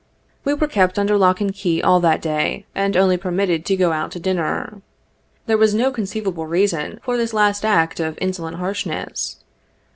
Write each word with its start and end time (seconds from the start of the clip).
We 0.43 0.55
were 0.55 0.65
kept 0.67 0.97
under 0.97 1.15
lock 1.15 1.41
and 1.41 1.53
key 1.53 1.79
all 1.79 1.99
that 1.99 2.23
day, 2.23 2.65
and 2.73 2.97
only 2.97 3.17
permitted 3.17 3.65
to 3.67 3.75
go 3.77 3.91
out 3.91 4.09
to 4.13 4.19
dinner. 4.19 4.81
There 5.45 5.59
was 5.59 5.75
no 5.75 5.91
conceivable 5.91 6.47
reason 6.47 6.99
for 7.03 7.17
this 7.17 7.35
last 7.35 7.63
act 7.63 7.99
of 7.99 8.17
insolent 8.19 8.57
harshness. 8.57 9.43